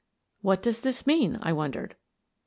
"What 0.41 0.63
does 0.63 0.81
this 0.81 1.05
mean?" 1.05 1.37
I 1.43 1.53
wondered. 1.53 1.95